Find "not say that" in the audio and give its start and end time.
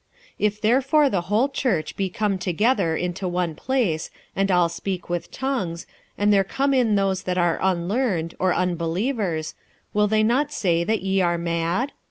10.23-11.03